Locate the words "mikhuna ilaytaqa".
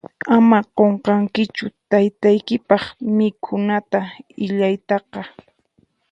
3.17-5.19